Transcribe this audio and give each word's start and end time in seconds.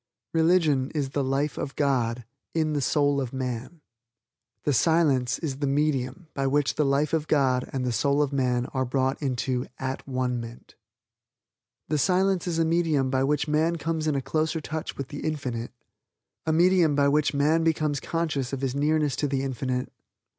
Religion 0.33 0.89
is 0.95 1.09
the 1.11 1.23
life 1.23 1.59
of 1.59 1.75
God 1.75 2.25
in 2.55 2.73
the 2.73 2.81
soul 2.81 3.21
of 3.21 3.31
Man. 3.33 3.81
The 4.63 4.73
Silence 4.73 5.37
is 5.37 5.57
the 5.59 5.67
medium 5.67 6.25
by 6.33 6.47
which 6.47 6.73
the 6.73 6.83
life 6.87 7.13
of 7.13 7.27
God 7.27 7.69
and 7.71 7.85
the 7.85 7.91
soul 7.91 8.23
of 8.23 8.33
man 8.33 8.65
are 8.73 8.83
brought 8.83 9.21
into 9.21 9.67
At 9.77 10.07
one 10.07 10.39
ment. 10.41 10.73
The 11.87 11.99
Silence 11.99 12.47
is 12.47 12.57
a 12.57 12.65
medium 12.65 13.11
by 13.11 13.23
which 13.23 13.47
man 13.47 13.75
comes 13.75 14.07
in 14.07 14.15
a 14.15 14.23
closer 14.23 14.59
touch 14.59 14.97
with 14.97 15.09
the 15.09 15.19
Infinite; 15.19 15.69
a 16.47 16.51
medium 16.51 16.95
by 16.95 17.07
which 17.07 17.35
man 17.35 17.63
becomes 17.63 17.99
conscious 17.99 18.51
of 18.51 18.61
his 18.61 18.73
nearness 18.73 19.15
to 19.17 19.27
the 19.27 19.43
Infinite. 19.43 19.93